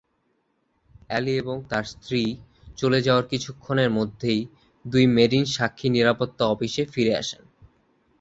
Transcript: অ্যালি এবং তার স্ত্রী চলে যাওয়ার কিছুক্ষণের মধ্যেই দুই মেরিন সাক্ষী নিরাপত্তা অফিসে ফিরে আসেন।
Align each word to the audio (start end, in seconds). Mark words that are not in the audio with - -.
অ্যালি 1.09 1.33
এবং 1.37 1.57
তার 1.69 1.85
স্ত্রী 1.85 2.21
চলে 2.77 2.99
যাওয়ার 3.01 3.25
কিছুক্ষণের 3.27 3.89
মধ্যেই 3.91 4.41
দুই 4.85 5.05
মেরিন 5.07 5.45
সাক্ষী 5.47 5.87
নিরাপত্তা 5.89 6.43
অফিসে 6.45 6.83
ফিরে 6.85 7.13
আসেন। 7.15 7.43